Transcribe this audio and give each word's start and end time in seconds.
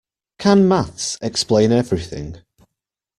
Can 0.39 0.67
maths 0.67 1.19
explain 1.21 1.71
everything? 1.71 2.39